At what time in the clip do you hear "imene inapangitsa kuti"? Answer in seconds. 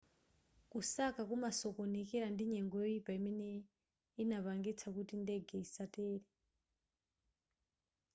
3.19-5.13